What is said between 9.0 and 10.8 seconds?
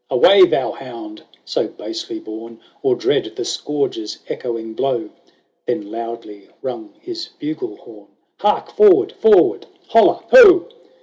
forward, holla, ho